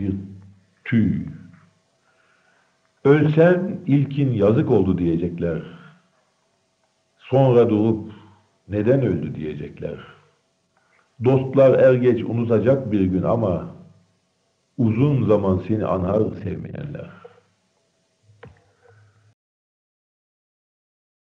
[0.00, 0.14] bir
[0.84, 1.26] tüy.
[3.04, 5.62] Ölsen ilkin yazık oldu diyecekler.
[7.18, 8.12] Sonra durup
[8.68, 9.96] neden öldü diyecekler.
[11.24, 13.74] Dostlar er geç unutacak bir gün ama
[14.78, 17.19] uzun zaman seni anar sevmeyenler.